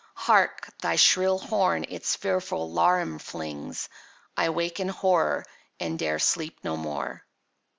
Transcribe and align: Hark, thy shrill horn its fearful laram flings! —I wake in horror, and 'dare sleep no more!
Hark, 0.15 0.73
thy 0.81 0.95
shrill 0.95 1.37
horn 1.37 1.85
its 1.87 2.15
fearful 2.15 2.71
laram 2.73 3.21
flings! 3.21 3.87
—I 4.35 4.49
wake 4.49 4.79
in 4.79 4.87
horror, 4.89 5.45
and 5.79 5.99
'dare 5.99 6.17
sleep 6.17 6.57
no 6.63 6.75
more! 6.75 7.23